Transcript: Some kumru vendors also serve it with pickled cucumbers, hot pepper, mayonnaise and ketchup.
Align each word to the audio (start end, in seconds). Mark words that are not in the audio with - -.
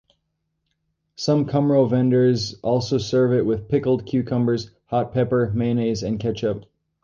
Some 1.15 1.45
kumru 1.45 1.87
vendors 1.87 2.55
also 2.63 2.97
serve 2.97 3.33
it 3.33 3.45
with 3.45 3.67
pickled 3.69 4.07
cucumbers, 4.07 4.71
hot 4.85 5.13
pepper, 5.13 5.51
mayonnaise 5.53 6.01
and 6.01 6.19
ketchup. 6.19 6.65